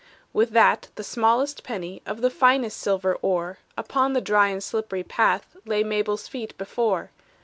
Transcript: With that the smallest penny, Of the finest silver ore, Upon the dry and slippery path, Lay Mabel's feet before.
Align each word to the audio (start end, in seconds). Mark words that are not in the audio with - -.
With 0.33 0.49
that 0.49 0.87
the 0.95 1.03
smallest 1.03 1.63
penny, 1.63 2.01
Of 2.07 2.21
the 2.21 2.31
finest 2.31 2.77
silver 2.77 3.13
ore, 3.21 3.59
Upon 3.77 4.13
the 4.13 4.19
dry 4.19 4.47
and 4.47 4.63
slippery 4.63 5.03
path, 5.03 5.55
Lay 5.63 5.83
Mabel's 5.83 6.27
feet 6.27 6.57
before. 6.57 7.11